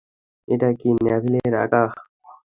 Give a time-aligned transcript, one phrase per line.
[0.47, 1.83] এটা কি ন্যাভিলের আঁকা?